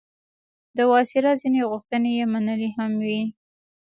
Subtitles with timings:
[0.75, 3.21] د وایسرا ځینې غوښتنې یې منلي هم وې.